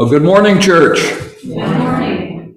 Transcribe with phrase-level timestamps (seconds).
[0.00, 0.98] Well, good morning, church.
[1.42, 2.56] Good morning.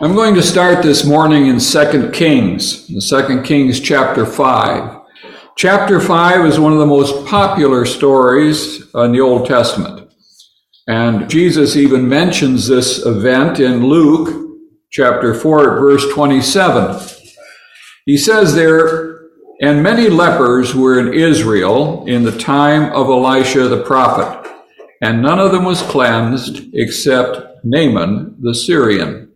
[0.00, 5.00] I'm going to start this morning in 2 Kings, the 2 Kings chapter 5.
[5.56, 10.08] Chapter 5 is one of the most popular stories in the Old Testament.
[10.86, 14.56] And Jesus even mentions this event in Luke
[14.92, 17.08] chapter 4 verse 27.
[18.06, 23.82] He says there, and many lepers were in Israel in the time of Elisha the
[23.82, 24.49] prophet
[25.00, 29.32] and none of them was cleansed except Naaman the Syrian.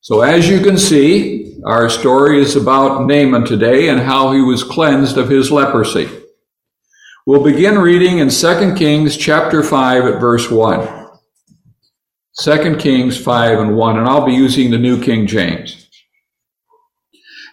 [0.00, 4.62] So as you can see, our story is about Naaman today and how he was
[4.62, 6.08] cleansed of his leprosy.
[7.26, 11.08] We'll begin reading in 2 Kings chapter 5 at verse 1.
[12.40, 15.90] 2 Kings 5 and 1, and I'll be using the New King James.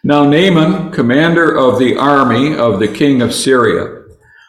[0.04, 3.95] Now Naaman, commander of the army of the king of Syria,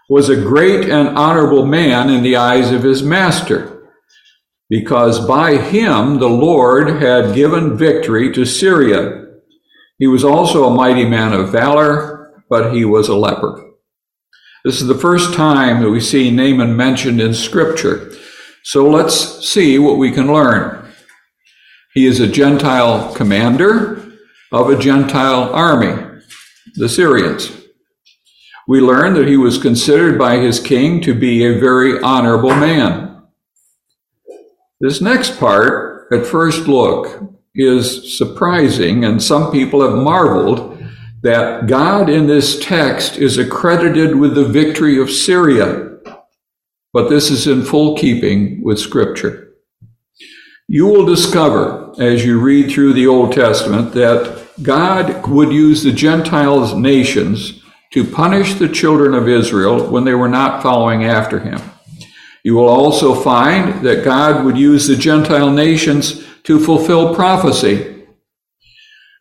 [0.08, 3.88] was a great and honorable man in the eyes of his master,
[4.68, 9.24] because by him the Lord had given victory to Syria.
[9.98, 13.62] He was also a mighty man of valor, but he was a leper.
[14.64, 18.12] This is the first time that we see Naaman mentioned in Scripture.
[18.64, 20.92] So let's see what we can learn.
[21.94, 24.04] He is a Gentile commander
[24.52, 26.20] of a Gentile army,
[26.74, 27.55] the Syrians
[28.66, 33.22] we learn that he was considered by his king to be a very honorable man.
[34.80, 40.78] This next part, at first look, is surprising, and some people have marveled
[41.22, 45.98] that God in this text is accredited with the victory of Syria.
[46.92, 49.54] But this is in full keeping with Scripture.
[50.68, 55.92] You will discover as you read through the Old Testament that God would use the
[55.92, 57.62] Gentiles nations
[57.96, 61.58] to punish the children of Israel when they were not following after him.
[62.44, 68.04] You will also find that God would use the Gentile nations to fulfill prophecy.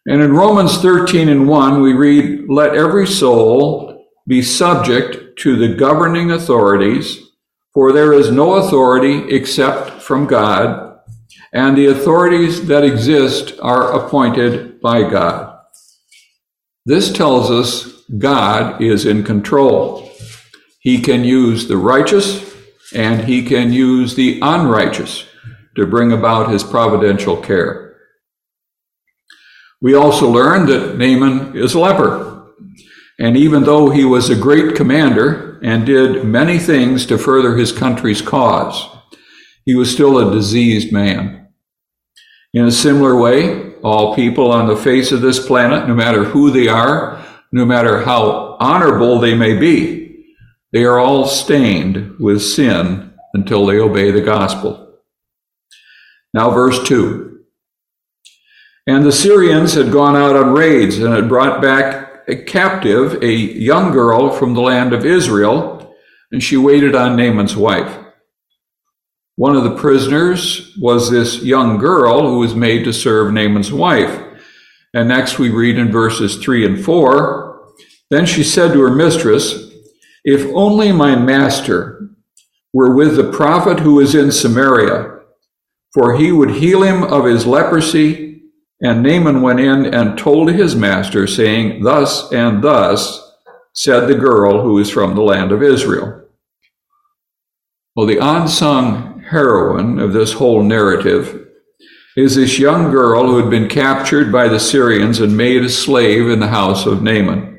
[0.06, 5.74] And in Romans 13 and 1, we read, Let every soul be subject to the
[5.74, 7.30] governing authorities,
[7.74, 11.00] for there is no authority except from God,
[11.54, 15.62] and the authorities that exist are appointed by God.
[16.86, 20.10] This tells us God is in control.
[20.80, 22.54] He can use the righteous
[22.94, 25.26] and he can use the unrighteous
[25.76, 27.98] to bring about his providential care.
[29.82, 32.54] We also learn that Naaman is a leper.
[33.20, 37.72] And even though he was a great commander and did many things to further his
[37.72, 38.88] country's cause,
[39.66, 41.48] he was still a diseased man.
[42.54, 46.52] In a similar way, all people on the face of this planet, no matter who
[46.52, 47.15] they are,
[47.56, 50.26] no matter how honorable they may be,
[50.74, 55.00] they are all stained with sin until they obey the gospel.
[56.34, 57.40] Now, verse 2.
[58.88, 63.32] And the Syrians had gone out on raids and had brought back a captive, a
[63.32, 65.96] young girl from the land of Israel,
[66.34, 67.98] and she waited on Naaman's wife.
[69.38, 74.22] One of the prisoners was this young girl who was made to serve Naaman's wife.
[74.94, 77.45] And next we read in verses 3 and 4
[78.10, 79.72] then she said to her mistress,
[80.24, 82.10] If only my master
[82.74, 85.20] were with the prophet who is in Samaria,
[85.94, 88.42] for he would heal him of his leprosy.
[88.82, 93.34] And Naaman went in and told his master, saying, Thus and thus
[93.74, 96.22] said the girl who is from the land of Israel.
[97.96, 101.48] Well, the unsung heroine of this whole narrative
[102.18, 106.30] is this young girl who had been captured by the Syrians and made a slave
[106.30, 107.55] in the house of Naaman.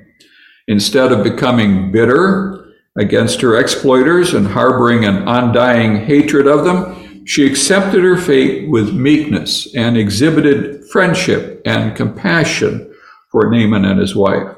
[0.69, 7.47] Instead of becoming bitter against her exploiters and harboring an undying hatred of them, she
[7.47, 12.93] accepted her fate with meekness and exhibited friendship and compassion
[13.31, 14.56] for Naaman and his wife.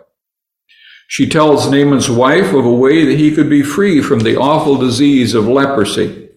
[1.08, 4.76] She tells Naaman's wife of a way that he could be free from the awful
[4.76, 6.28] disease of leprosy.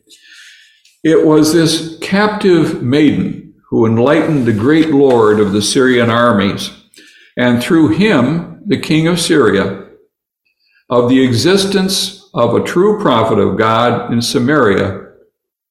[1.04, 6.72] It was this captive maiden who enlightened the great lord of the Syrian armies,
[7.38, 9.88] and through him, the king of Syria,
[10.90, 15.08] of the existence of a true prophet of God in Samaria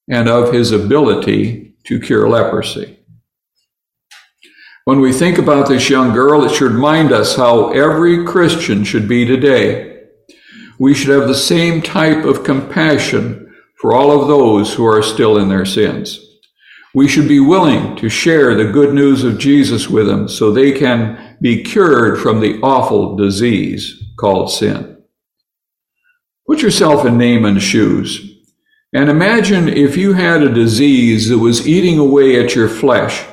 [0.08, 2.98] and of his ability to cure leprosy.
[4.84, 9.08] When we think about this young girl, it should remind us how every Christian should
[9.08, 10.04] be today.
[10.78, 15.38] We should have the same type of compassion for all of those who are still
[15.38, 16.18] in their sins.
[16.94, 20.72] We should be willing to share the good news of Jesus with them so they
[20.72, 25.02] can be cured from the awful disease called sin.
[26.46, 28.26] Put yourself in Naaman's shoes.
[28.92, 33.24] And imagine if you had a disease that was eating away at your flesh.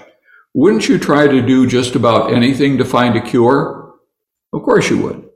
[0.54, 3.96] Wouldn't you try to do just about anything to find a cure?
[4.54, 5.30] Of course you would.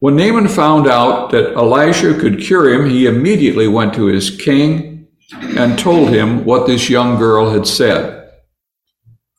[0.00, 5.08] When Naaman found out that Elisha could cure him, he immediately went to his king
[5.32, 8.30] and told him what this young girl had said.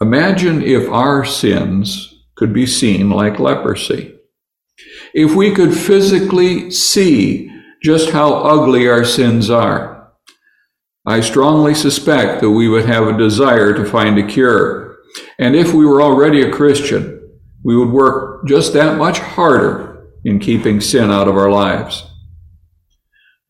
[0.02, 2.09] Imagine if our sins
[2.40, 4.16] could be seen like leprosy.
[5.14, 7.52] If we could physically see
[7.84, 10.12] just how ugly our sins are.
[11.06, 14.98] I strongly suspect that we would have a desire to find a cure.
[15.38, 17.22] And if we were already a Christian,
[17.64, 22.06] we would work just that much harder in keeping sin out of our lives.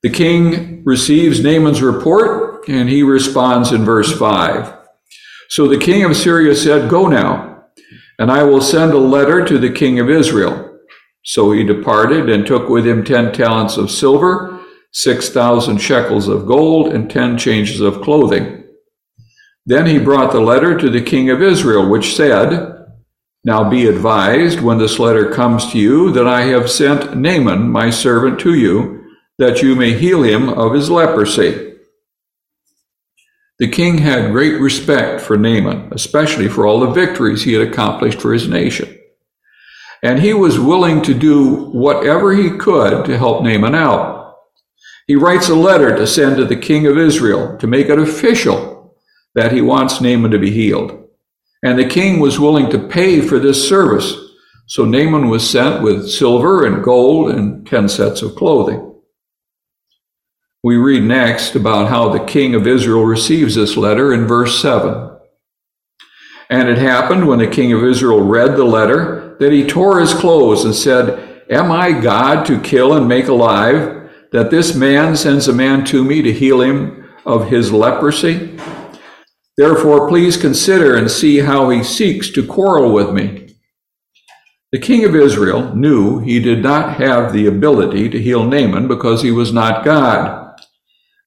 [0.01, 4.73] The king receives Naaman's report and he responds in verse 5.
[5.49, 7.48] So the king of Syria said, Go now,
[8.19, 10.77] and I will send a letter to the king of Israel.
[11.23, 14.59] So he departed and took with him ten talents of silver,
[14.91, 18.65] six thousand shekels of gold, and ten changes of clothing.
[19.65, 22.85] Then he brought the letter to the king of Israel, which said,
[23.43, 27.89] Now be advised when this letter comes to you that I have sent Naaman, my
[27.89, 29.03] servant, to you,
[29.37, 31.68] that you may heal him of his leprosy.
[33.59, 38.21] The king had great respect for Naaman, especially for all the victories he had accomplished
[38.21, 38.95] for his nation
[40.01, 44.37] and he was willing to do whatever he could to help Naaman out.
[45.07, 48.95] He writes a letter to send to the king of Israel to make it official
[49.35, 51.07] that he wants Naaman to be healed.
[51.63, 54.13] And the king was willing to pay for this service.
[54.67, 58.88] So Naaman was sent with silver and gold and 10 sets of clothing.
[60.61, 65.17] We read next about how the king of Israel receives this letter in verse 7.
[66.49, 70.13] And it happened when the king of Israel read the letter that he tore his
[70.13, 75.47] clothes and said, Am I God to kill and make alive, that this man sends
[75.47, 78.59] a man to me to heal him of his leprosy?
[79.55, 83.55] Therefore, please consider and see how he seeks to quarrel with me.
[84.73, 89.21] The king of Israel knew he did not have the ability to heal Naaman because
[89.21, 90.38] he was not God.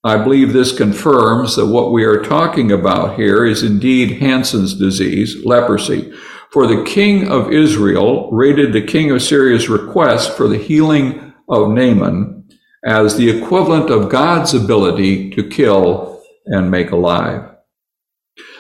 [0.05, 5.45] I believe this confirms that what we are talking about here is indeed Hansen's disease,
[5.45, 6.13] leprosy,
[6.51, 11.69] for the king of Israel rated the king of Syria's request for the healing of
[11.69, 12.49] Naaman
[12.85, 17.49] as the equivalent of God's ability to kill and make alive.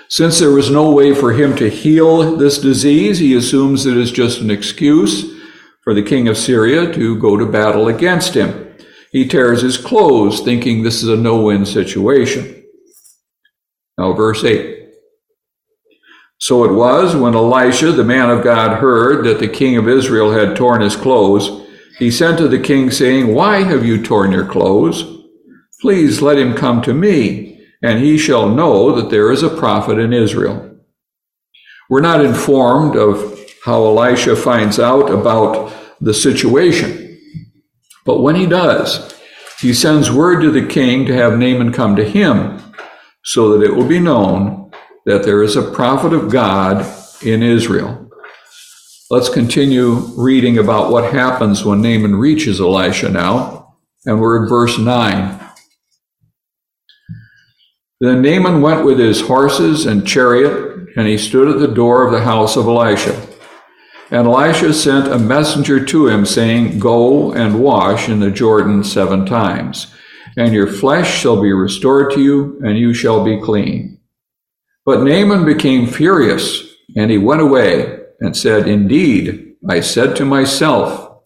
[0.08, 4.12] Since there was no way for him to heal this disease, he assumes it is
[4.12, 5.40] just an excuse
[5.82, 8.71] for the king of Syria to go to battle against him.
[9.12, 12.64] He tears his clothes, thinking this is a no win situation.
[13.98, 14.88] Now, verse 8.
[16.38, 20.32] So it was when Elisha, the man of God, heard that the king of Israel
[20.32, 21.68] had torn his clothes,
[21.98, 25.04] he sent to the king, saying, Why have you torn your clothes?
[25.80, 29.98] Please let him come to me, and he shall know that there is a prophet
[29.98, 30.78] in Israel.
[31.90, 37.01] We're not informed of how Elisha finds out about the situation,
[38.04, 39.14] but when he does,
[39.60, 42.60] he sends word to the king to have Naaman come to him,
[43.24, 44.72] so that it will be known
[45.06, 46.84] that there is a prophet of God
[47.22, 48.10] in Israel.
[49.10, 53.76] Let's continue reading about what happens when Naaman reaches Elisha now,
[54.06, 55.38] and we're in verse 9.
[58.00, 62.12] Then Naaman went with his horses and chariot, and he stood at the door of
[62.12, 63.31] the house of Elisha.
[64.12, 69.24] And Elisha sent a messenger to him, saying, Go and wash in the Jordan seven
[69.24, 69.86] times,
[70.36, 74.00] and your flesh shall be restored to you, and you shall be clean.
[74.84, 76.62] But Naaman became furious,
[76.94, 81.22] and he went away and said, Indeed, I said to myself,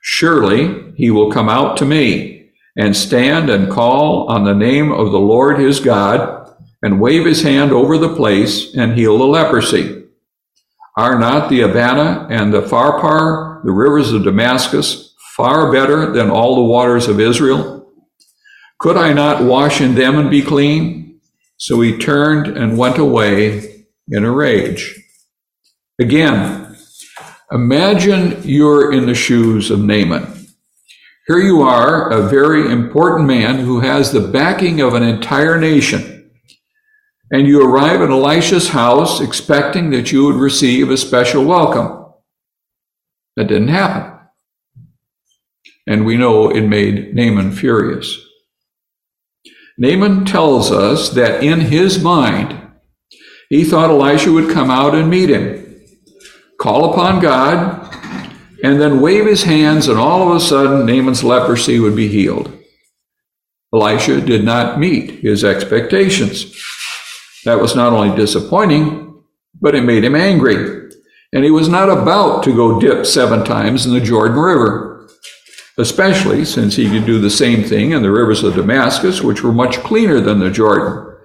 [0.00, 5.10] Surely he will come out to me and stand and call on the name of
[5.10, 6.54] the Lord his God
[6.84, 9.97] and wave his hand over the place and heal the leprosy.
[10.98, 16.56] Are not the Abana and the Pharpar, the rivers of Damascus, far better than all
[16.56, 17.88] the waters of Israel?
[18.80, 21.20] Could I not wash in them and be clean?
[21.56, 25.00] So he turned and went away in a rage.
[26.00, 26.76] Again,
[27.52, 30.48] imagine you're in the shoes of Naaman.
[31.28, 36.17] Here you are, a very important man who has the backing of an entire nation.
[37.30, 42.12] And you arrive at Elisha's house expecting that you would receive a special welcome.
[43.36, 44.18] That didn't happen.
[45.86, 48.18] And we know it made Naaman furious.
[49.76, 52.60] Naaman tells us that in his mind,
[53.48, 55.80] he thought Elisha would come out and meet him,
[56.58, 57.88] call upon God,
[58.62, 62.52] and then wave his hands, and all of a sudden, Naaman's leprosy would be healed.
[63.72, 66.54] Elisha did not meet his expectations.
[67.48, 69.24] That was not only disappointing,
[69.58, 70.90] but it made him angry.
[71.32, 75.08] And he was not about to go dip seven times in the Jordan River,
[75.78, 79.50] especially since he could do the same thing in the rivers of Damascus, which were
[79.50, 81.16] much cleaner than the Jordan.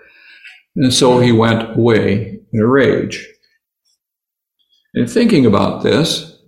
[0.78, 3.28] And so he went away in a rage.
[4.94, 6.40] In thinking about this,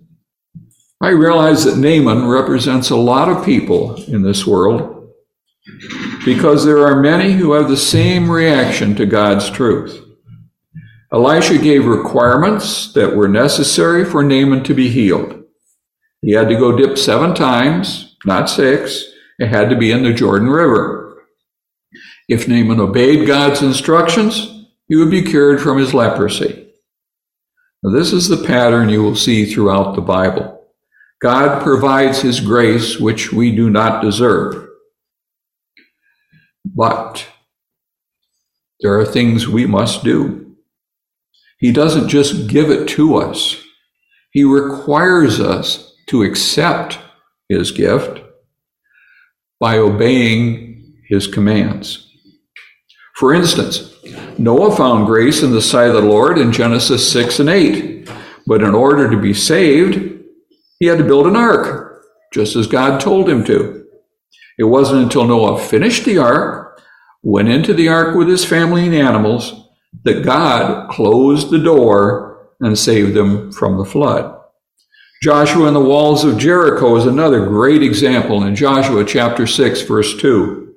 [1.02, 5.12] I realize that Naaman represents a lot of people in this world
[6.26, 10.04] because there are many who have the same reaction to God's truth.
[11.12, 15.44] Elisha gave requirements that were necessary for Naaman to be healed.
[16.20, 19.04] He had to go dip seven times, not six.
[19.38, 21.22] It had to be in the Jordan River.
[22.28, 26.72] If Naaman obeyed God's instructions, he would be cured from his leprosy.
[27.84, 30.66] Now, this is the pattern you will see throughout the Bible.
[31.22, 34.65] God provides his grace, which we do not deserve.
[36.76, 37.26] But
[38.80, 40.56] there are things we must do.
[41.58, 43.62] He doesn't just give it to us,
[44.30, 46.98] He requires us to accept
[47.48, 48.20] His gift
[49.58, 52.12] by obeying His commands.
[53.16, 53.94] For instance,
[54.38, 58.10] Noah found grace in the sight of the Lord in Genesis 6 and 8.
[58.46, 60.22] But in order to be saved,
[60.78, 63.86] he had to build an ark, just as God told him to.
[64.58, 66.65] It wasn't until Noah finished the ark,
[67.22, 69.68] went into the ark with his family and animals,
[70.04, 74.32] that God closed the door and saved them from the flood.
[75.22, 80.16] Joshua and the walls of Jericho is another great example in Joshua chapter 6, verse
[80.18, 80.74] 2.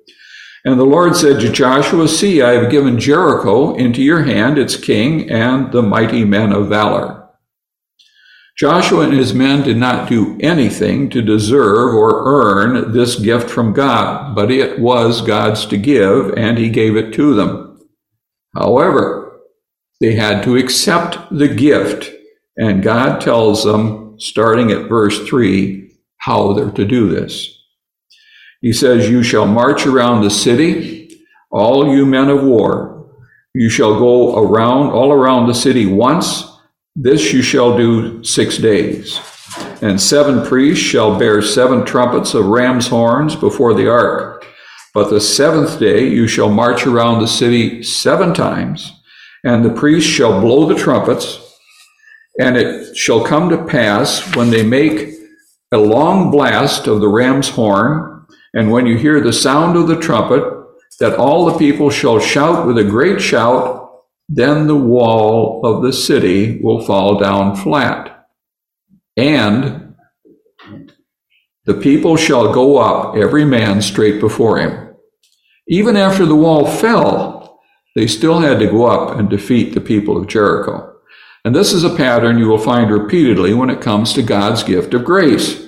[0.65, 4.75] And the Lord said to Joshua, See, I have given Jericho into your hand, its
[4.75, 7.18] king, and the mighty men of valor.
[8.59, 13.71] Joshua and his men did not do anything to deserve or earn this gift from
[13.71, 17.79] God, but it was God's to give, and he gave it to them.
[18.53, 19.39] However,
[20.01, 22.11] they had to accept the gift,
[22.57, 27.57] and God tells them, starting at verse 3, how they're to do this.
[28.59, 33.09] He says, You shall march around the city, all you men of war.
[33.53, 36.43] You shall go around, all around the city once.
[36.95, 39.19] This you shall do six days.
[39.81, 44.45] And seven priests shall bear seven trumpets of ram's horns before the ark.
[44.93, 48.91] But the seventh day you shall march around the city seven times,
[49.43, 51.39] and the priests shall blow the trumpets.
[52.39, 55.13] And it shall come to pass when they make
[55.71, 59.99] a long blast of the ram's horn, and when you hear the sound of the
[59.99, 60.43] trumpet,
[60.99, 63.88] that all the people shall shout with a great shout,
[64.29, 68.27] then the wall of the city will fall down flat.
[69.17, 69.95] And
[71.65, 74.95] the people shall go up, every man straight before him.
[75.67, 77.59] Even after the wall fell,
[77.95, 80.93] they still had to go up and defeat the people of Jericho.
[81.43, 84.93] And this is a pattern you will find repeatedly when it comes to God's gift
[84.93, 85.65] of grace,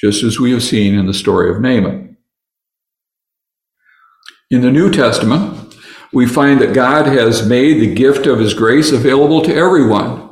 [0.00, 2.16] just as we have seen in the story of Naaman.
[4.50, 5.59] In the New Testament,
[6.12, 10.28] we find that God has made the gift of his grace available to everyone.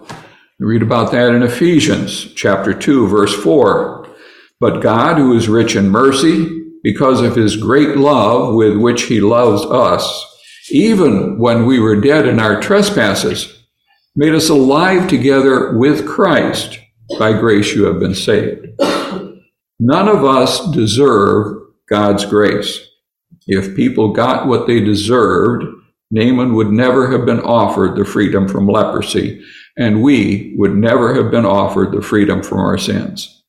[0.59, 4.09] We read about that in Ephesians chapter 2 verse 4.
[4.61, 9.21] But God, who is rich in mercy, because of his great love with which he
[9.21, 10.27] loves us,
[10.71, 13.65] even when we were dead in our trespasses,
[14.17, 16.79] made us alive together with Christ.
[17.19, 18.67] By grace you have been saved.
[19.79, 21.57] None of us deserve
[21.89, 22.88] God's grace.
[23.49, 25.65] If people got what they deserved,
[26.11, 29.43] Naaman would never have been offered the freedom from leprosy,
[29.77, 33.43] and we would never have been offered the freedom from our sins.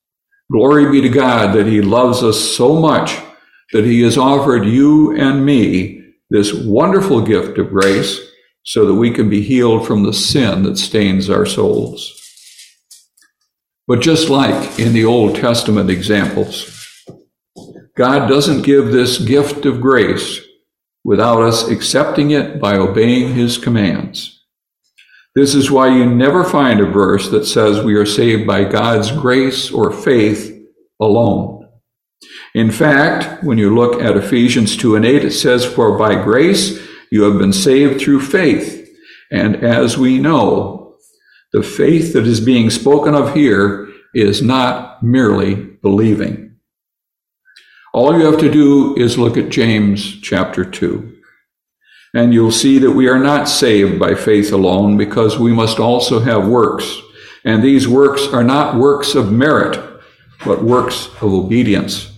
[0.52, 3.18] Glory be to God that He loves us so much
[3.74, 8.20] that He has offered you and me this wonderful gift of grace
[8.64, 12.16] so that we can be healed from the sin that stains our souls.
[13.88, 16.79] But just like in the Old Testament examples,
[18.00, 20.40] God doesn't give this gift of grace
[21.04, 24.42] without us accepting it by obeying his commands.
[25.36, 29.12] This is why you never find a verse that says we are saved by God's
[29.12, 30.66] grace or faith
[31.02, 31.68] alone.
[32.56, 36.80] In fact, when you look at Ephesians 2 and 8, it says, For by grace
[37.12, 38.90] you have been saved through faith.
[39.30, 40.96] And as we know,
[41.52, 46.49] the faith that is being spoken of here is not merely believing.
[47.94, 51.18] All you have to do is look at James chapter 2.
[52.14, 56.20] And you'll see that we are not saved by faith alone because we must also
[56.20, 57.00] have works.
[57.46, 59.80] And these works are not works of merit,
[60.46, 62.12] but works of obedience.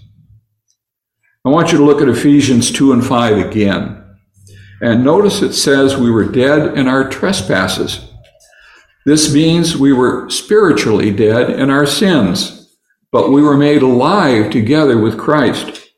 [1.46, 3.98] I want you to look at Ephesians 2 and 5 again.
[4.82, 8.08] And notice it says we were dead in our trespasses.
[9.06, 12.61] This means we were spiritually dead in our sins,
[13.12, 15.90] but we were made alive together with Christ.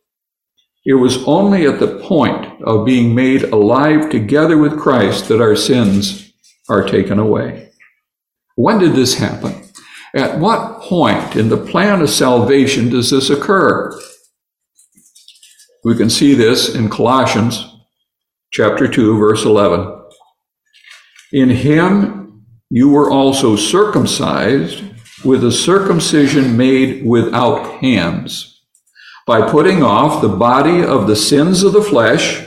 [0.86, 5.56] It was only at the point of being made alive together with Christ that our
[5.56, 6.34] sins
[6.70, 7.72] are taken away.
[8.56, 9.64] When did this happen?
[10.16, 14.00] At what point in the plan of salvation does this occur?
[15.84, 17.66] We can see this in Colossians
[18.52, 20.02] chapter 2 verse 11.
[21.32, 24.84] In him you were also circumcised
[25.24, 28.62] with a circumcision made without hands
[29.26, 32.46] by putting off the body of the sins of the flesh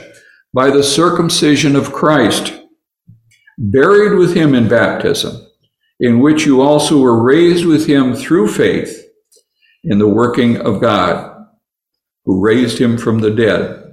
[0.53, 2.53] by the circumcision of Christ,
[3.57, 5.45] buried with him in baptism,
[5.99, 9.05] in which you also were raised with him through faith
[9.83, 11.47] in the working of God,
[12.25, 13.83] who raised him from the dead.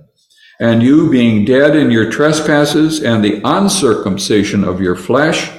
[0.60, 5.50] And you, being dead in your trespasses and the uncircumcision of your flesh,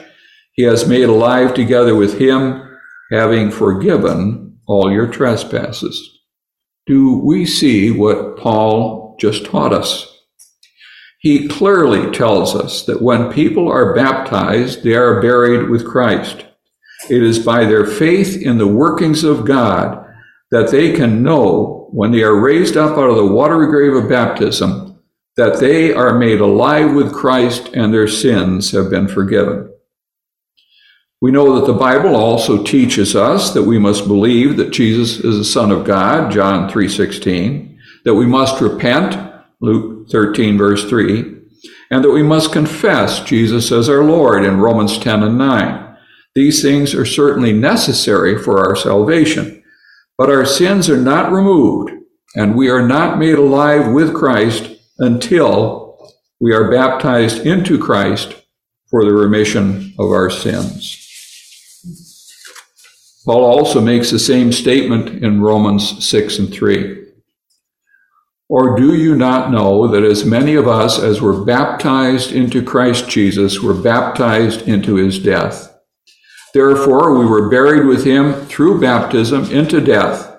[0.54, 2.65] he has made alive together with him,
[3.12, 6.16] having forgiven all your trespasses
[6.86, 10.12] do we see what Paul just taught us?
[11.20, 16.46] He clearly tells us that when people are baptized, they are buried with Christ.
[17.10, 20.06] It is by their faith in the workings of God
[20.52, 24.10] that they can know when they are raised up out of the watery grave of
[24.10, 25.02] baptism
[25.38, 29.75] that they are made alive with Christ and their sins have been forgiven.
[31.22, 35.38] We know that the Bible also teaches us that we must believe that Jesus is
[35.38, 39.18] the Son of God, John 3:16, that we must repent,
[39.62, 41.36] Luke 13 verse 3,
[41.90, 45.80] and that we must confess Jesus as our Lord in Romans 10 and 9.
[46.36, 49.64] These things are certainly necessary for our salvation,
[50.18, 51.92] but our sins are not removed,
[52.36, 55.98] and we are not made alive with Christ until
[56.42, 58.36] we are baptized into Christ
[58.90, 61.05] for the remission of our sins.
[63.26, 67.06] Paul also makes the same statement in Romans 6 and 3.
[68.48, 73.10] Or do you not know that as many of us as were baptized into Christ
[73.10, 75.76] Jesus were baptized into his death?
[76.54, 80.32] Therefore, we were buried with him through baptism into death,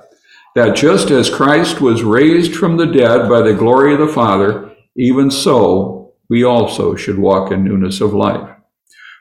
[0.55, 4.73] that just as Christ was raised from the dead by the glory of the Father,
[4.97, 8.56] even so we also should walk in newness of life.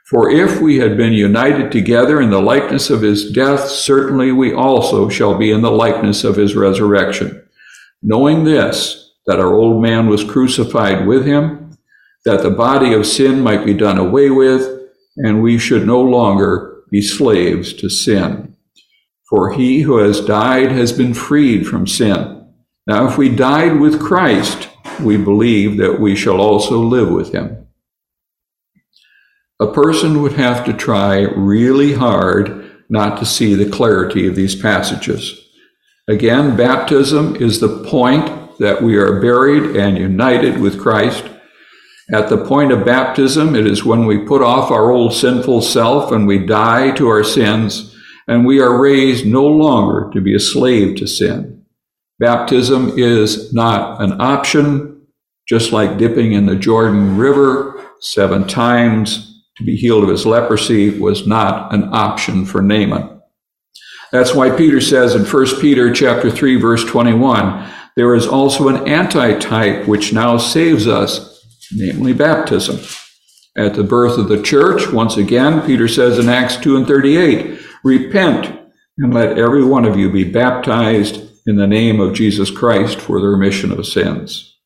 [0.05, 4.53] For if we had been united together in the likeness of his death, certainly we
[4.53, 7.43] also shall be in the likeness of his resurrection.
[8.03, 11.75] Knowing this, that our old man was crucified with him,
[12.23, 14.79] that the body of sin might be done away with,
[15.17, 18.55] and we should no longer be slaves to sin.
[19.27, 22.45] For he who has died has been freed from sin.
[22.85, 24.69] Now, if we died with Christ,
[25.01, 27.64] we believe that we shall also live with him
[29.59, 34.55] a person would have to try really hard not to see the clarity of these
[34.55, 35.41] passages.
[36.07, 41.25] Again, baptism is the point that we are buried and united with Christ.
[42.11, 46.11] At the point of baptism, it is when we put off our old sinful self
[46.11, 47.95] and we die to our sins,
[48.27, 51.65] and we are raised no longer to be a slave to sin.
[52.19, 55.07] Baptism is not an option,
[55.47, 60.99] just like dipping in the Jordan River seven times to be healed of his leprosy
[60.99, 63.21] was not an option for Naaman.
[64.11, 68.87] That's why Peter says in 1 Peter chapter 3 verse 21, there is also an
[68.87, 72.79] antitype which now saves us, namely baptism.
[73.57, 77.59] At the birth of the church, once again, Peter says in Acts 2 and 38,
[77.83, 78.59] repent
[78.97, 83.21] and let every one of you be baptized in the name of Jesus Christ for
[83.21, 84.57] the remission of sins.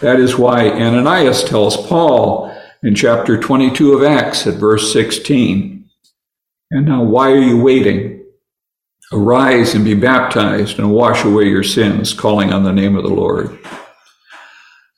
[0.00, 2.53] That is why Ananias tells Paul
[2.84, 5.88] in chapter 22 of Acts at verse 16.
[6.70, 8.22] And now, why are you waiting?
[9.10, 13.14] Arise and be baptized and wash away your sins, calling on the name of the
[13.14, 13.58] Lord.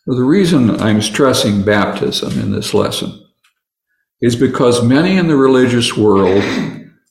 [0.07, 3.25] Well, the reason I'm stressing baptism in this lesson
[4.21, 6.43] is because many in the religious world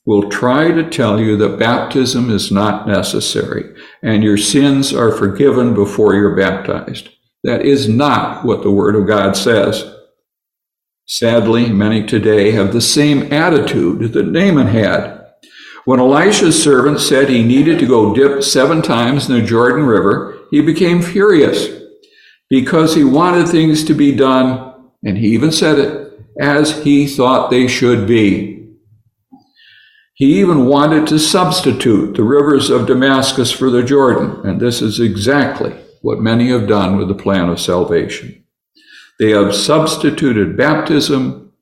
[0.05, 5.73] will try to tell you that baptism is not necessary and your sins are forgiven
[5.73, 7.09] before you're baptized.
[7.43, 9.94] That is not what the Word of God says.
[11.07, 15.21] Sadly, many today have the same attitude that Naaman had.
[15.85, 20.39] When Elisha's servant said he needed to go dip seven times in the Jordan River,
[20.49, 21.69] he became furious
[22.49, 27.51] because he wanted things to be done, and he even said it, as he thought
[27.51, 28.67] they should be.
[30.15, 34.99] He even wanted to substitute the rivers of Damascus for the Jordan, and this is
[34.99, 38.44] exactly what many have done with the plan of salvation.
[39.19, 41.53] They have substituted baptism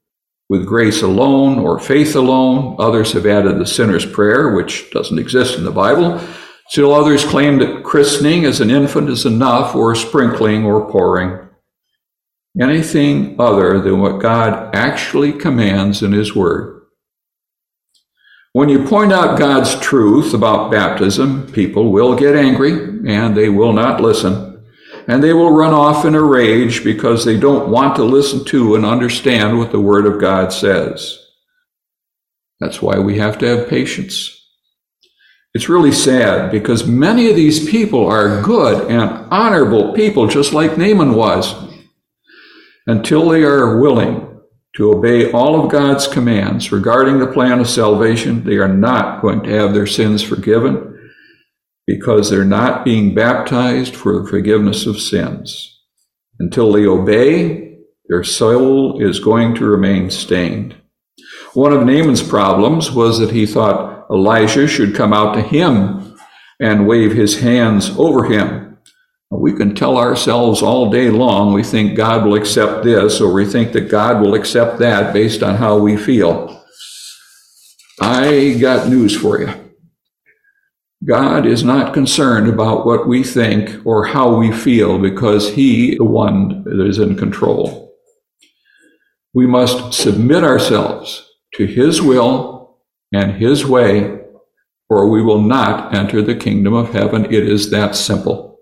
[0.50, 2.76] with grace alone or faith alone.
[2.80, 6.20] Others have added the sinner's prayer, which doesn't exist in the Bible.
[6.70, 11.48] Still others claim that christening as an infant is enough, or sprinkling or pouring.
[12.60, 16.84] Anything other than what God actually commands in His Word.
[18.54, 22.72] When you point out God's truth about baptism, people will get angry
[23.08, 24.53] and they will not listen.
[25.08, 28.76] And they will run off in a rage because they don't want to listen to
[28.76, 31.20] and understand what the Word of God says.
[32.60, 34.40] That's why we have to have patience.
[35.54, 40.78] It's really sad because many of these people are good and honorable people, just like
[40.78, 41.54] Naaman was,
[42.88, 44.40] until they are willing
[44.76, 49.44] to obey all of God's commands regarding the plan of salvation, they are not going
[49.44, 50.93] to have their sins forgiven
[51.86, 55.82] because they're not being baptized for the forgiveness of sins.
[56.40, 60.76] Until they obey, their soul is going to remain stained.
[61.54, 66.18] One of Naaman's problems was that he thought Elijah should come out to him
[66.60, 68.78] and wave his hands over him.
[69.32, 73.46] We can tell ourselves all day long we think God will accept this or we
[73.46, 76.64] think that God will accept that based on how we feel.
[78.00, 79.63] I got news for you.
[81.06, 86.06] God is not concerned about what we think or how we feel because He, the
[86.06, 87.94] one that is in control.
[89.34, 92.80] We must submit ourselves to His will
[93.12, 94.20] and His way,
[94.90, 97.26] or we will not enter the kingdom of heaven.
[97.26, 98.60] It is that simple.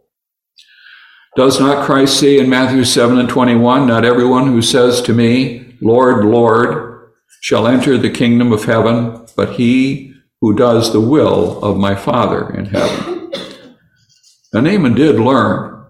[1.35, 5.75] Does not Christ say in Matthew 7 and 21, Not everyone who says to me,
[5.81, 10.10] Lord, Lord, shall enter the kingdom of heaven, but he
[10.41, 13.31] who does the will of my Father in heaven.
[14.53, 15.85] Now Naaman did learn.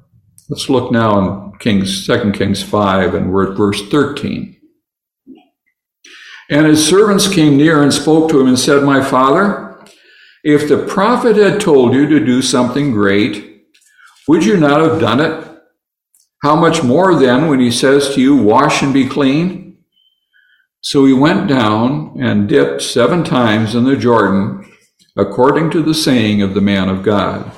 [0.50, 4.58] Let's look now in Kings, 2 Kings 5, and we're at verse 13.
[6.50, 9.82] And his servants came near and spoke to him and said, My father,
[10.44, 13.64] if the prophet had told you to do something great,
[14.28, 15.48] would you not have done it?
[16.44, 19.71] How much more then when he says to you, Wash and be clean?
[20.82, 24.72] So he went down and dipped seven times in the Jordan,
[25.16, 27.52] according to the saying of the man of God.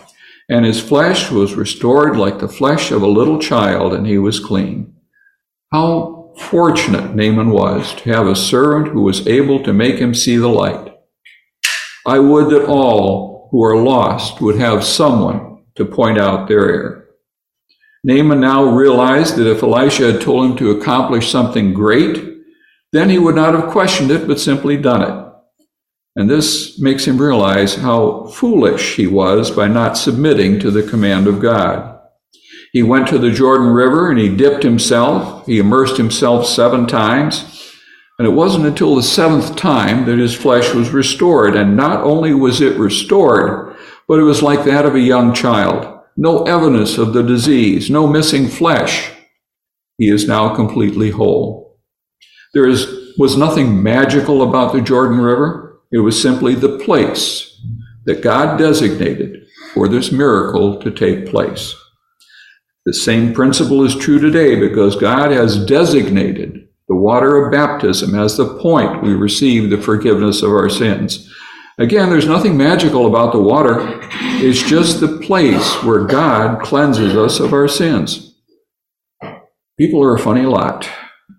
[0.50, 4.42] And his flesh was restored like the flesh of a little child, and he was
[4.42, 4.94] clean.
[5.72, 10.36] How fortunate Naaman was to have a servant who was able to make him see
[10.36, 10.94] the light.
[12.06, 17.10] I would that all who are lost would have someone to point out their error.
[18.04, 22.33] Naaman now realized that if Elisha had told him to accomplish something great,
[22.93, 25.34] then he would not have questioned it, but simply done it.
[26.15, 31.25] And this makes him realize how foolish he was by not submitting to the command
[31.27, 31.99] of God.
[32.71, 35.45] He went to the Jordan River and he dipped himself.
[35.47, 37.73] He immersed himself seven times.
[38.19, 41.56] And it wasn't until the seventh time that his flesh was restored.
[41.56, 43.75] And not only was it restored,
[44.08, 45.99] but it was like that of a young child.
[46.15, 49.10] No evidence of the disease, no missing flesh.
[49.97, 51.62] He is now completely whole.
[52.54, 55.82] There is, was nothing magical about the Jordan River.
[55.92, 57.60] It was simply the place
[58.06, 61.76] that God designated for this miracle to take place.
[62.86, 68.36] The same principle is true today because God has designated the water of baptism as
[68.36, 71.34] the point we receive the forgiveness of our sins.
[71.80, 73.78] Again, there's nothing magical about the water.
[74.44, 78.36] It's just the place where God cleanses us of our sins.
[79.78, 80.88] People are a funny lot.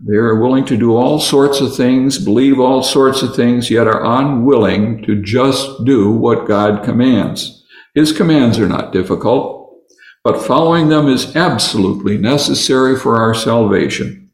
[0.07, 4.05] They're willing to do all sorts of things, believe all sorts of things, yet are
[4.05, 7.65] unwilling to just do what God commands.
[7.95, 9.79] His commands are not difficult,
[10.23, 14.31] but following them is absolutely necessary for our salvation.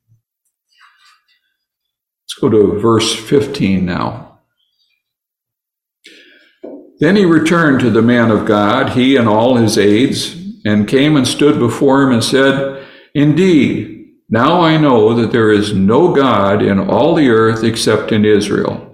[2.24, 4.40] Let's go to verse 15 now.
[6.98, 11.16] Then he returned to the man of God, he and all his aides, and came
[11.16, 13.99] and stood before him and said, Indeed,
[14.30, 18.86] now I know that there is no God in all the earth except in Israel.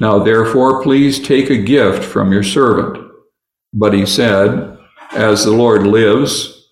[0.00, 3.12] Now therefore, please take a gift from your servant.
[3.74, 4.78] But he said,
[5.12, 6.68] As the Lord lives,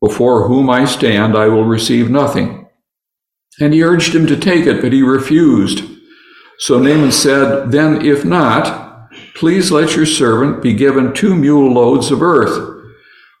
[0.00, 2.66] before whom I stand, I will receive nothing.
[3.60, 5.84] And he urged him to take it, but he refused.
[6.58, 8.82] So Naaman said, Then if not,
[9.34, 12.71] Please let your servant be given two mule loads of earth.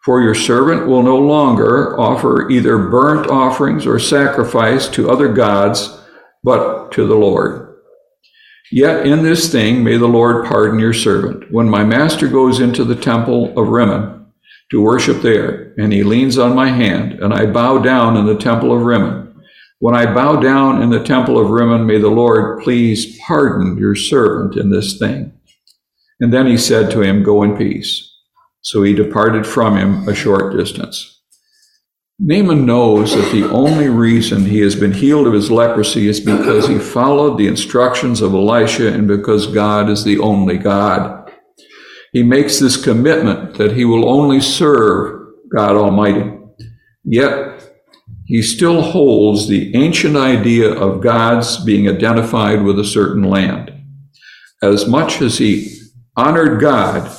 [0.04, 6.00] For your servant will no longer offer either burnt offerings or sacrifice to other gods,
[6.42, 7.76] but to the Lord.
[8.72, 11.52] Yet in this thing may the Lord pardon your servant.
[11.52, 14.26] When my master goes into the temple of Rimmon
[14.70, 18.38] to worship there, and he leans on my hand, and I bow down in the
[18.38, 19.44] temple of Rimmon.
[19.78, 23.94] When I bow down in the temple of Rimmon, may the Lord please pardon your
[23.94, 25.32] servant in this thing.
[26.18, 28.11] And then he said to him, Go in peace.
[28.62, 31.20] So he departed from him a short distance.
[32.18, 36.68] Naaman knows that the only reason he has been healed of his leprosy is because
[36.68, 41.28] he followed the instructions of Elisha and because God is the only God.
[42.12, 46.30] He makes this commitment that he will only serve God Almighty.
[47.04, 47.60] Yet,
[48.26, 53.72] he still holds the ancient idea of God's being identified with a certain land.
[54.62, 55.76] As much as he
[56.16, 57.10] honored God,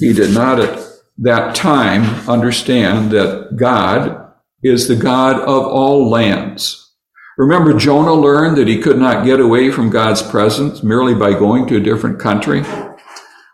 [0.00, 0.86] he did not at
[1.18, 4.32] that time understand that God
[4.62, 6.92] is the God of all lands.
[7.38, 11.66] Remember, Jonah learned that he could not get away from God's presence merely by going
[11.68, 12.62] to a different country.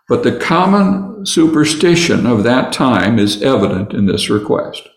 [0.09, 4.87] But the common superstition of that time is evident in this request.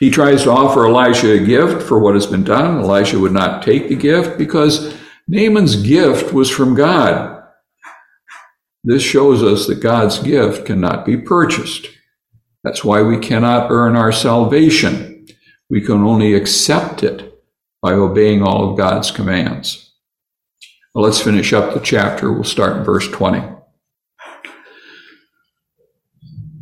[0.00, 2.80] He tries to offer Elisha a gift for what has been done.
[2.80, 4.94] Elisha would not take the gift because
[5.28, 7.33] Naaman's gift was from God.
[8.84, 11.88] This shows us that God's gift cannot be purchased.
[12.62, 15.26] That's why we cannot earn our salvation.
[15.70, 17.42] We can only accept it
[17.80, 19.92] by obeying all of God's commands.
[20.94, 22.30] Well, let's finish up the chapter.
[22.30, 23.42] We'll start in verse 20.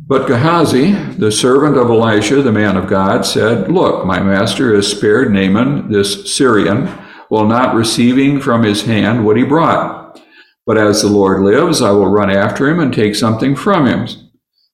[0.05, 4.87] But Gehazi, the servant of Elisha, the man of God, said, Look, my master has
[4.87, 6.87] spared Naaman, this Syrian,
[7.29, 10.02] while not receiving from his hand what he brought.
[10.65, 14.07] But as the Lord lives, I will run after him and take something from him.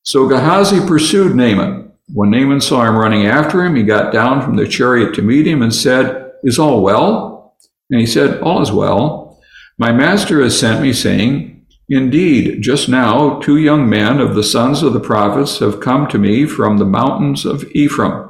[0.04, 1.92] So Gehazi pursued Naaman.
[2.14, 5.46] When Naaman saw him running after him, he got down from the chariot to meet
[5.46, 7.56] him and said, Is all well?
[7.90, 9.40] And he said, All is well.
[9.78, 14.84] My master has sent me, saying, Indeed, just now two young men of the sons
[14.84, 18.30] of the prophets have come to me from the mountains of Ephraim.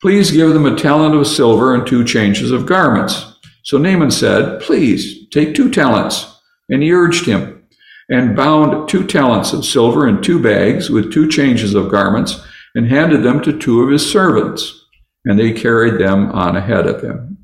[0.00, 3.38] Please give them a talent of silver and two changes of garments.
[3.64, 6.33] So Naaman said, Please take two talents.
[6.68, 7.66] And he urged him,
[8.08, 12.40] and bound two talents of silver in two bags with two changes of garments,
[12.74, 14.86] and handed them to two of his servants.
[15.24, 17.38] And they carried them on ahead of him.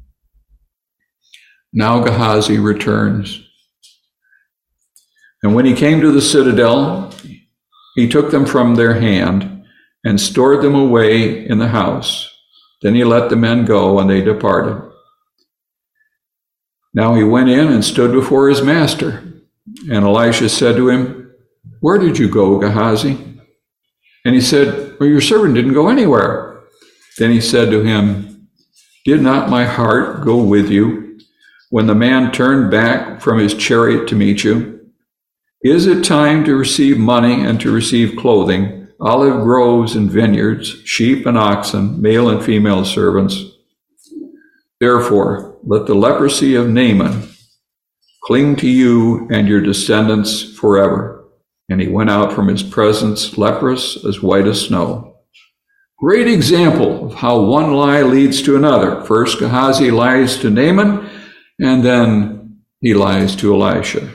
[1.73, 3.47] Now Gehazi returns
[5.43, 7.13] and when he came to the citadel,
[7.95, 9.65] he took them from their hand
[10.05, 12.29] and stored them away in the house.
[12.83, 14.90] Then he let the men go, and they departed.
[16.93, 19.25] Now he went in and stood before his master.
[19.91, 21.33] And Elisha said to him,
[21.81, 23.19] Where did you go, Gehazi?
[24.25, 26.63] And he said, Well, your servant didn't go anywhere.
[27.19, 28.49] Then he said to him,
[29.05, 31.19] Did not my heart go with you
[31.71, 34.91] when the man turned back from his chariot to meet you?
[35.63, 41.27] Is it time to receive money and to receive clothing, olive groves and vineyards, sheep
[41.27, 43.45] and oxen, male and female servants?
[44.81, 47.29] Therefore, let the leprosy of Naaman
[48.23, 51.25] cling to you and your descendants forever.
[51.69, 55.17] And he went out from his presence leprous as white as snow.
[55.99, 59.05] Great example of how one lie leads to another.
[59.05, 61.09] First, Gehazi lies to Naaman,
[61.61, 64.11] and then he lies to Elisha.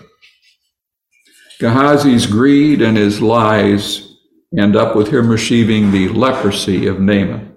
[1.60, 4.16] Gehazi's greed and his lies
[4.58, 7.55] end up with him receiving the leprosy of Naaman.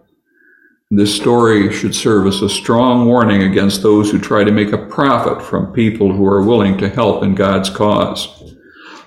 [0.90, 4.86] This story should serve as a strong warning against those who try to make a
[4.86, 8.54] profit from people who are willing to help in God's cause.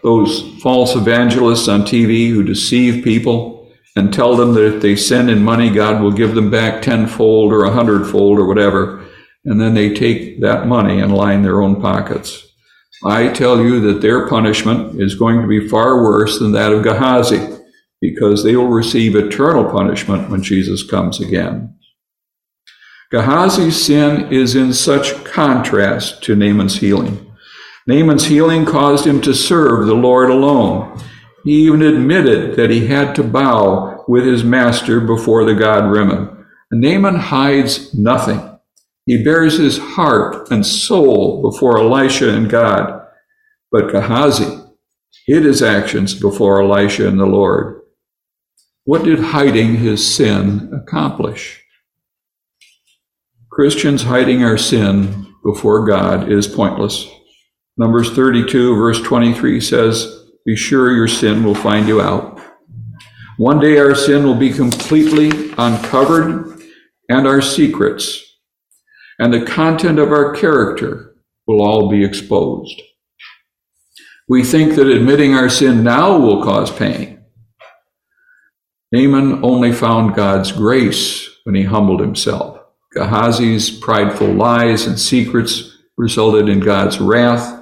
[0.03, 5.31] Those false evangelists on TV who deceive people and tell them that if they send
[5.31, 9.03] in money, God will give them back tenfold or a hundredfold or whatever,
[9.45, 12.47] and then they take that money and line their own pockets.
[13.03, 16.83] I tell you that their punishment is going to be far worse than that of
[16.83, 17.50] Gehazi,
[18.01, 21.77] because they will receive eternal punishment when Jesus comes again.
[23.11, 27.31] Gehazi's sin is in such contrast to Naaman's healing.
[27.85, 30.99] Naaman's healing caused him to serve the Lord alone.
[31.43, 36.45] He even admitted that he had to bow with his master before the god Rimmon.
[36.71, 38.39] Naaman hides nothing.
[39.05, 43.05] He bares his heart and soul before Elisha and God.
[43.71, 44.59] But Gehazi
[45.25, 47.80] hid his actions before Elisha and the Lord.
[48.83, 51.63] What did hiding his sin accomplish?
[53.49, 57.07] Christians hiding our sin before God is pointless.
[57.77, 62.41] Numbers 32, verse 23 says, Be sure your sin will find you out.
[63.37, 66.61] One day our sin will be completely uncovered
[67.09, 68.31] and our secrets
[69.21, 71.15] and the content of our character
[71.45, 72.81] will all be exposed.
[74.27, 77.10] We think that admitting our sin now will cause pain.
[78.91, 82.59] Naaman only found God's grace when he humbled himself.
[82.93, 87.57] Gehazi's prideful lies and secrets resulted in God's wrath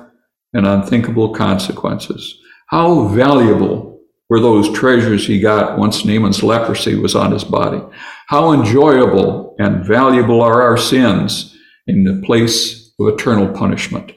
[0.53, 2.39] and unthinkable consequences.
[2.67, 7.81] How valuable were those treasures he got once Naaman's leprosy was on his body?
[8.27, 11.55] How enjoyable and valuable are our sins
[11.87, 14.13] in the place of eternal punishment?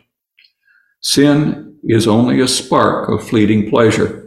[1.00, 4.21] Sin is only a spark of fleeting pleasure.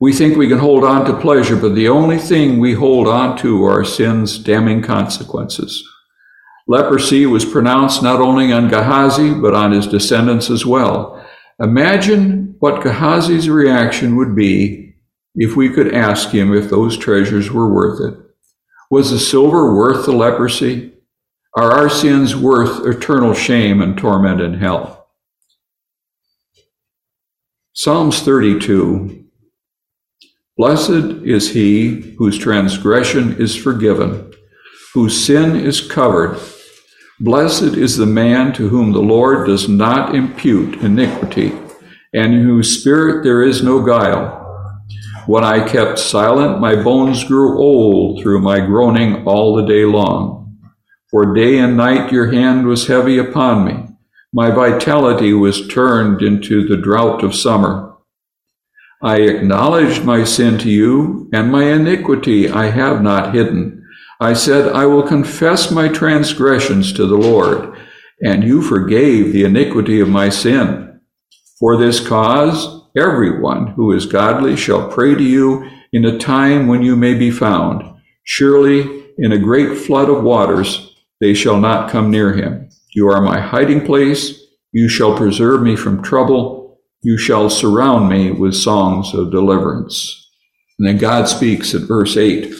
[0.00, 3.36] We think we can hold on to pleasure, but the only thing we hold on
[3.38, 5.86] to are sin's damning consequences.
[6.66, 11.22] Leprosy was pronounced not only on Gehazi, but on his descendants as well.
[11.60, 14.94] Imagine what Gehazi's reaction would be
[15.34, 18.18] if we could ask him if those treasures were worth it.
[18.90, 20.94] Was the silver worth the leprosy?
[21.56, 25.08] Are our sins worth eternal shame and torment in hell?
[27.74, 29.19] Psalms 32
[30.60, 34.30] Blessed is he whose transgression is forgiven,
[34.92, 36.38] whose sin is covered.
[37.18, 41.52] Blessed is the man to whom the Lord does not impute iniquity,
[42.12, 44.84] and in whose spirit there is no guile.
[45.24, 50.58] When I kept silent, my bones grew old through my groaning all the day long.
[51.10, 53.96] For day and night your hand was heavy upon me.
[54.30, 57.89] My vitality was turned into the drought of summer.
[59.02, 63.82] I acknowledged my sin to you, and my iniquity I have not hidden.
[64.20, 67.78] I said, I will confess my transgressions to the Lord,
[68.22, 71.00] and you forgave the iniquity of my sin.
[71.58, 76.82] For this cause, everyone who is godly shall pray to you in a time when
[76.82, 77.82] you may be found.
[78.24, 82.68] Surely, in a great flood of waters, they shall not come near him.
[82.94, 84.42] You are my hiding place.
[84.72, 86.59] You shall preserve me from trouble.
[87.02, 90.28] You shall surround me with songs of deliverance.
[90.78, 92.52] And then God speaks at verse 8.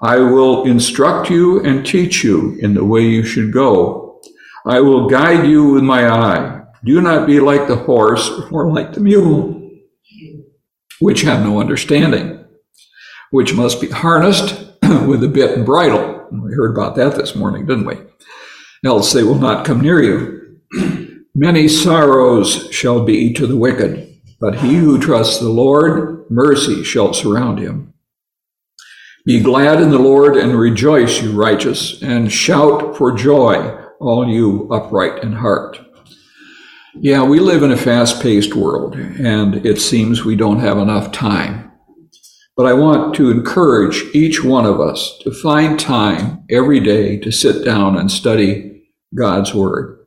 [0.00, 4.20] I will instruct you and teach you in the way you should go.
[4.64, 6.62] I will guide you with my eye.
[6.84, 9.70] Do not be like the horse or like the mule,
[11.00, 12.44] which have no understanding,
[13.32, 16.28] which must be harnessed with a bit and bridle.
[16.30, 17.96] We heard about that this morning, didn't we?
[18.84, 20.60] Else they will not come near you.
[21.40, 27.14] Many sorrows shall be to the wicked, but he who trusts the Lord, mercy shall
[27.14, 27.94] surround him.
[29.24, 34.68] Be glad in the Lord and rejoice, you righteous, and shout for joy, all you
[34.72, 35.78] upright in heart.
[36.96, 41.12] Yeah, we live in a fast paced world, and it seems we don't have enough
[41.12, 41.70] time.
[42.56, 47.30] But I want to encourage each one of us to find time every day to
[47.30, 49.97] sit down and study God's Word.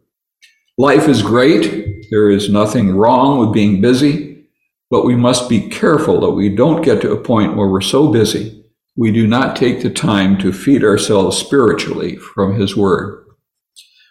[0.77, 2.05] Life is great.
[2.09, 4.45] There is nothing wrong with being busy,
[4.89, 8.11] but we must be careful that we don't get to a point where we're so
[8.11, 8.61] busy
[8.97, 13.25] we do not take the time to feed ourselves spiritually from His Word.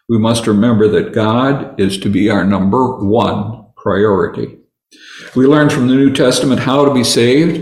[0.08, 4.58] We must remember that God is to be our number one priority.
[5.36, 7.58] We learn from the New Testament how to be saved.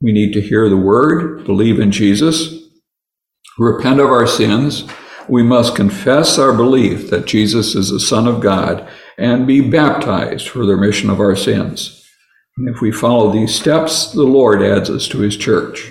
[0.00, 2.68] We need to hear the Word, believe in Jesus,
[3.56, 4.84] repent of our sins.
[5.32, 10.46] We must confess our belief that Jesus is the Son of God and be baptized
[10.46, 12.06] for the remission of our sins.
[12.58, 15.90] And if we follow these steps, the Lord adds us to His church.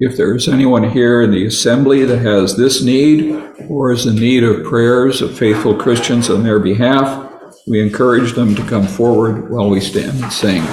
[0.00, 4.16] If there is anyone here in the assembly that has this need or is in
[4.16, 7.32] need of prayers of faithful Christians on their behalf,
[7.68, 10.64] we encourage them to come forward while we stand and sing.